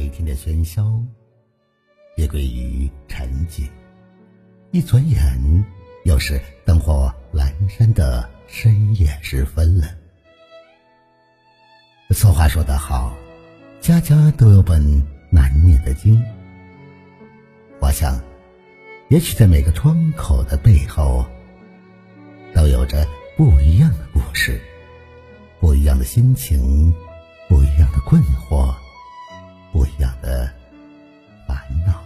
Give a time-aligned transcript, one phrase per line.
[0.00, 0.98] 白天的喧嚣，
[2.16, 3.68] 也归于沉寂。
[4.70, 5.20] 一转眼，
[6.06, 9.94] 又是灯火阑珊的深夜时分了。
[12.12, 13.14] 俗话说得好，
[13.78, 14.82] 家家都有本
[15.30, 16.18] 难念的经。
[17.78, 18.18] 我想，
[19.10, 21.22] 也许在每个窗口的背后，
[22.54, 23.06] 都有着
[23.36, 24.58] 不一样的故事，
[25.60, 26.90] 不一样的心情，
[27.50, 28.74] 不一样的困惑，
[29.72, 30.50] 不一样的
[31.46, 31.56] 烦
[31.86, 32.02] 恼。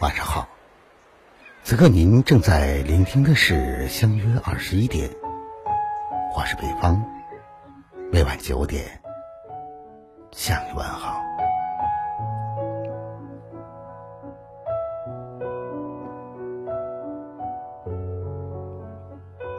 [0.00, 0.48] 晚上好，
[1.62, 5.08] 此刻您正在聆听的是《相约二十一点》，
[6.36, 7.02] 我是北方，
[8.12, 9.00] 每晚九点
[10.32, 11.22] 向你问好。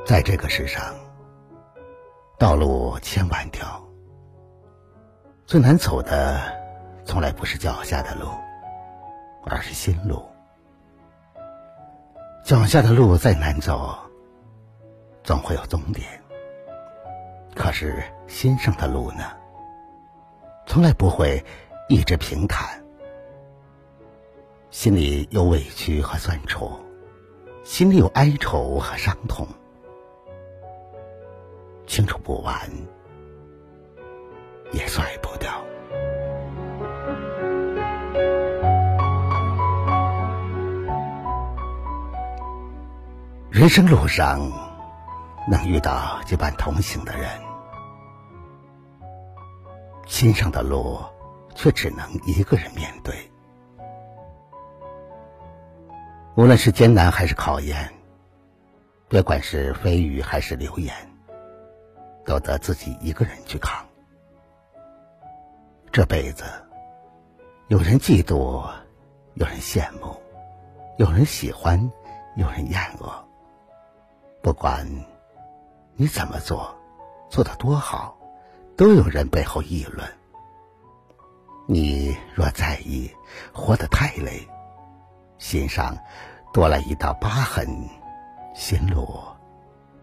[0.05, 0.95] 在这个世上，
[2.37, 3.81] 道路千万条，
[5.45, 6.41] 最难走的
[7.05, 8.27] 从来不是脚下的路，
[9.45, 10.21] 而是心路。
[12.43, 13.97] 脚下的路再难走，
[15.23, 16.05] 总会有终点。
[17.55, 19.23] 可是心上的路呢，
[20.67, 21.41] 从来不会
[21.87, 22.83] 一直平坦。
[24.71, 26.69] 心里有委屈和酸楚，
[27.63, 29.47] 心里有哀愁和伤痛。
[31.87, 32.55] 清楚不完，
[34.71, 35.51] 也甩不掉。
[43.49, 44.51] 人生路上，
[45.49, 47.29] 能遇到结伴同行的人，
[50.05, 50.99] 心上的路
[51.55, 53.15] 却只能一个人面对。
[56.35, 57.89] 无论是艰难还是考验，
[59.07, 60.93] 别管是蜚语还是流言。
[62.25, 63.85] 都得自己一个人去扛。
[65.91, 66.43] 这辈子，
[67.67, 68.67] 有人嫉妒，
[69.35, 70.19] 有人羡慕，
[70.97, 71.79] 有人喜欢，
[72.35, 73.13] 有人厌恶。
[74.41, 74.85] 不管
[75.95, 76.75] 你怎么做，
[77.29, 78.17] 做的多好，
[78.75, 80.05] 都有人背后议论。
[81.67, 83.09] 你若在意，
[83.53, 84.47] 活得太累，
[85.37, 85.97] 心上
[86.51, 87.67] 多了一道疤痕，
[88.53, 89.23] 心路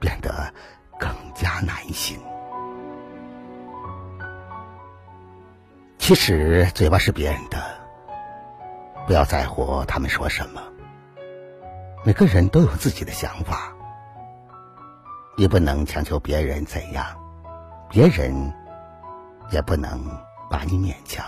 [0.01, 0.53] 变得。
[1.43, 2.21] 更加难行。
[5.99, 7.61] 其实嘴巴是别人的，
[9.09, 10.63] 不要在乎他们说什么。
[12.05, 13.73] 每个人都有自己的想法，
[15.37, 17.05] 你不能强求别人怎样，
[17.91, 18.53] 别人
[19.51, 20.01] 也不能
[20.49, 21.25] 把你勉强。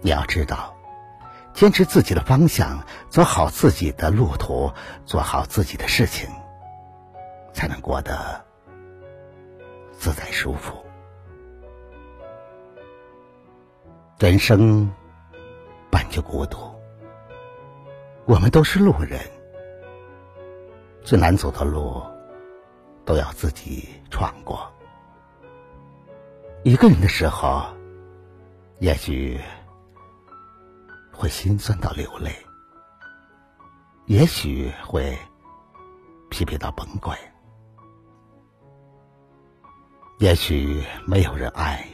[0.00, 0.74] 你要知道，
[1.54, 4.72] 坚持自己的方向，走好自己的路途，
[5.06, 6.28] 做好自己的事情。
[7.58, 8.40] 才能过得
[9.90, 10.72] 自在舒服。
[14.16, 14.88] 人生
[15.90, 16.56] 本就孤独，
[18.26, 19.20] 我们都是路人，
[21.02, 22.00] 最难走的路
[23.04, 24.72] 都要自己闯过。
[26.62, 27.66] 一个人的时候，
[28.78, 29.40] 也许
[31.12, 32.30] 会心酸到流泪，
[34.06, 35.18] 也许会
[36.30, 37.18] 疲惫到崩溃。
[40.18, 41.86] 也许没有人爱，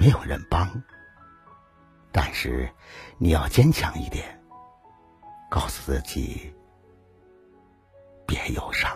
[0.00, 0.68] 没有人帮，
[2.10, 2.68] 但是
[3.18, 4.24] 你要坚强一点，
[5.48, 6.52] 告诉自己
[8.26, 8.90] 别忧伤。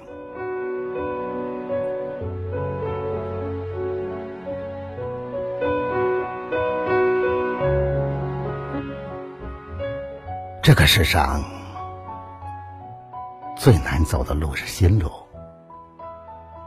[10.61, 11.41] 这个世上
[13.57, 15.09] 最难走的路是心路，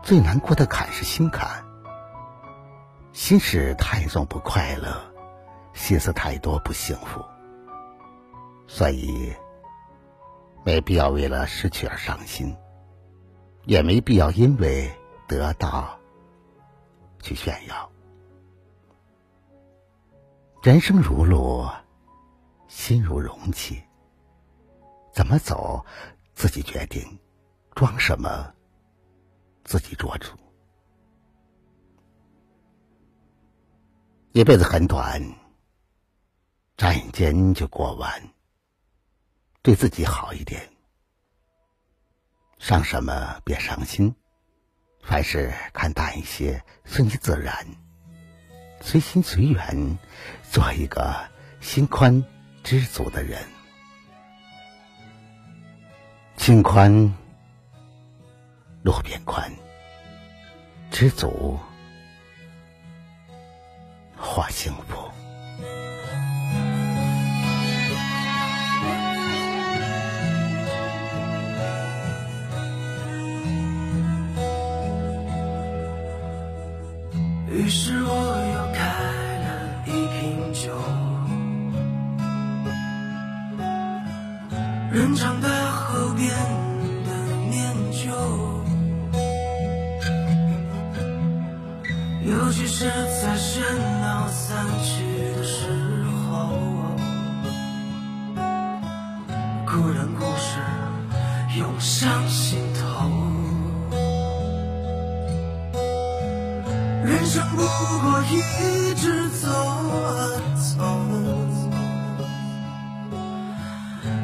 [0.02, 1.65] 最难过的坎是心坎。
[3.26, 5.02] 心事太重不快乐，
[5.74, 7.26] 心思太多不幸福，
[8.68, 9.34] 所以
[10.64, 12.56] 没必要为了失去而伤心，
[13.64, 14.88] 也没必要因为
[15.28, 16.00] 得到
[17.20, 17.92] 去炫耀。
[20.62, 21.68] 人生如路，
[22.68, 23.82] 心如容器，
[25.12, 25.84] 怎么走
[26.36, 27.02] 自己决定，
[27.74, 28.54] 装什么
[29.64, 30.32] 自己做主。
[34.36, 35.22] 一辈子很短，
[36.76, 38.34] 眨眼间就过完。
[39.62, 40.62] 对自己好一点，
[42.60, 44.14] 伤什么别伤心，
[45.02, 47.66] 凡事看淡一些，顺其自然，
[48.82, 49.98] 随心随缘，
[50.52, 51.16] 做一个
[51.62, 52.22] 心宽
[52.62, 53.42] 知足的人。
[56.36, 56.92] 心宽，
[58.84, 59.50] 路变宽；
[60.92, 61.58] 知足，
[64.56, 64.96] 幸福。
[77.52, 78.08] 于是我
[78.54, 78.80] 又开
[79.44, 79.46] 了
[79.86, 80.72] 一瓶酒，
[84.92, 86.30] 人长大后变
[87.04, 87.10] 得
[87.50, 87.54] 念
[87.92, 88.10] 旧，
[92.24, 92.86] 尤其是
[93.22, 93.64] 在深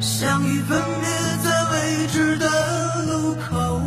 [0.01, 1.07] 相遇分别
[1.43, 2.47] 在未知的
[3.05, 3.79] 路口，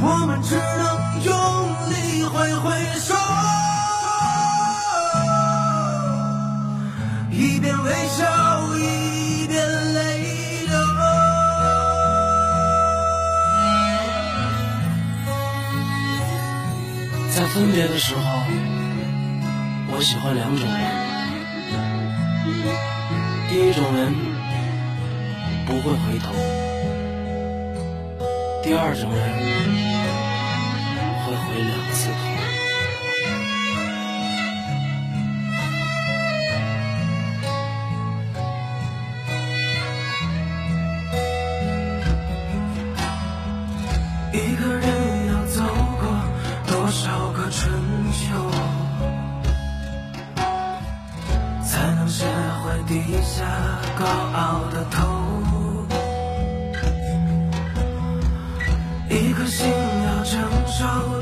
[0.00, 1.34] 我们只能用
[1.90, 2.64] 力挥挥
[2.98, 3.14] 手，
[7.30, 8.24] 一边微笑
[8.74, 9.98] 一边泪
[10.66, 10.78] 流。
[17.34, 18.20] 在分别的时候，
[19.92, 21.09] 我喜欢两种人。
[23.50, 24.14] 第一种人
[25.66, 26.32] 不会回头，
[28.62, 29.20] 第二种人
[31.26, 32.29] 会回两次。
[60.80, 61.19] show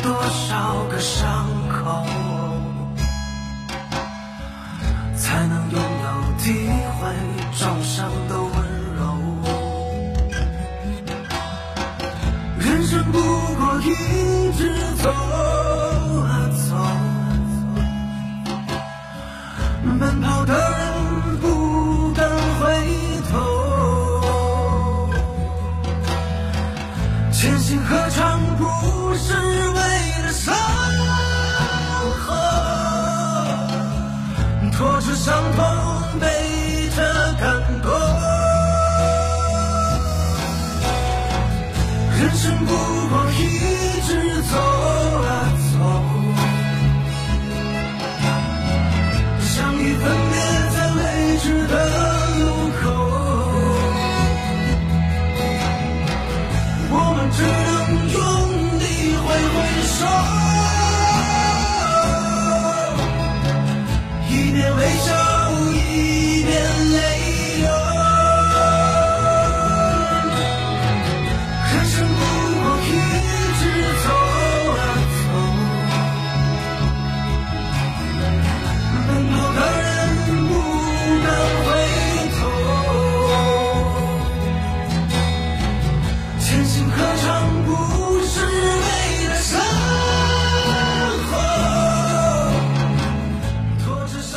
[34.78, 36.67] 拖着伤痛，背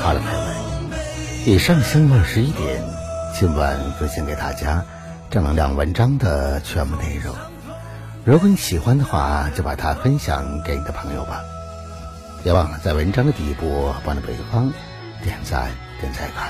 [0.04, 0.42] 好了，朋友
[0.90, 1.00] 们，
[1.46, 2.84] 以上相约二十一点，
[3.40, 4.84] 今晚分享给大家
[5.30, 7.36] 正能量文章的全部内容。
[8.26, 11.42] 如果你喜欢的话，就把它分享给你的朋友吧。
[12.44, 14.74] 别忘了在文章的底部帮着北方
[15.24, 15.70] 点赞、
[16.00, 16.50] 点再看。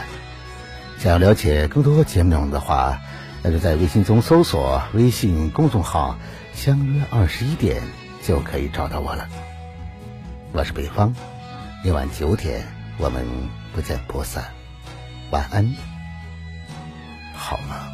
[0.97, 2.99] 想要了解更多节目内容的话，
[3.43, 6.17] 那就在微信中搜索微信公众号
[6.53, 7.81] “相约二十一点”
[8.21, 9.27] 就可以找到我了。
[10.53, 11.15] 我是北方，
[11.83, 12.67] 明晚九点
[12.97, 13.25] 我们
[13.73, 14.45] 不见不散。
[15.31, 15.73] 晚安，
[17.33, 17.90] 好吗？